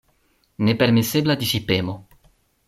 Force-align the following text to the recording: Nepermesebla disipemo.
Nepermesebla 0.57 1.35
disipemo. 1.35 1.93